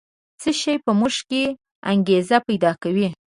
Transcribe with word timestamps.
څه 0.41 0.51
شی 0.61 0.75
په 0.85 0.91
موږ 0.99 1.15
کې 1.29 1.43
انګېزه 1.91 2.37
پیدا 2.47 2.71
کوي؟ 2.81 3.07